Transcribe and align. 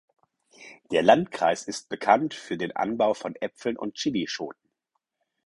Der 0.89 1.03
Landkreis 1.03 1.67
ist 1.67 1.87
bekannt 1.87 2.33
für 2.33 2.57
den 2.57 2.75
Anbau 2.75 3.13
von 3.13 3.35
Äpfeln 3.35 3.77
und 3.77 3.93
Chilischoten. 3.97 4.67